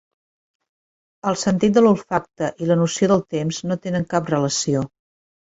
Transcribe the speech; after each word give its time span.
El 1.31 1.37
sentit 1.41 1.75
de 1.75 1.83
l'olfacte 1.83 2.49
i 2.65 2.71
la 2.71 2.79
noció 2.81 3.11
del 3.15 3.23
temps 3.37 3.63
no 3.73 3.81
tenen 3.87 4.09
cap 4.15 4.37
relació 4.37 4.87